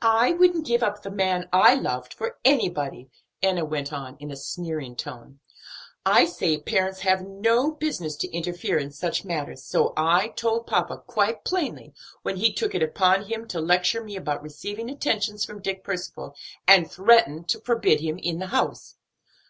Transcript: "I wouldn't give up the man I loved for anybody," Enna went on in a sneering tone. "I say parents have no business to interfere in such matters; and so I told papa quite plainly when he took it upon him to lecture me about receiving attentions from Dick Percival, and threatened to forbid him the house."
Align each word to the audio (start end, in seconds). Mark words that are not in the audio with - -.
"I 0.00 0.32
wouldn't 0.32 0.64
give 0.64 0.82
up 0.82 1.02
the 1.02 1.10
man 1.10 1.46
I 1.52 1.74
loved 1.74 2.14
for 2.14 2.38
anybody," 2.46 3.10
Enna 3.42 3.62
went 3.66 3.92
on 3.92 4.16
in 4.18 4.30
a 4.30 4.34
sneering 4.36 4.96
tone. 4.96 5.40
"I 6.06 6.24
say 6.24 6.56
parents 6.56 7.00
have 7.00 7.20
no 7.26 7.70
business 7.72 8.16
to 8.20 8.32
interfere 8.34 8.78
in 8.78 8.90
such 8.90 9.22
matters; 9.22 9.58
and 9.60 9.66
so 9.66 9.92
I 9.98 10.28
told 10.28 10.66
papa 10.66 11.02
quite 11.06 11.44
plainly 11.44 11.92
when 12.22 12.36
he 12.38 12.54
took 12.54 12.74
it 12.74 12.82
upon 12.82 13.26
him 13.26 13.46
to 13.48 13.60
lecture 13.60 14.02
me 14.02 14.16
about 14.16 14.42
receiving 14.42 14.88
attentions 14.88 15.44
from 15.44 15.60
Dick 15.60 15.84
Percival, 15.84 16.34
and 16.66 16.90
threatened 16.90 17.50
to 17.50 17.60
forbid 17.60 18.00
him 18.00 18.16
the 18.16 18.46
house." 18.46 18.96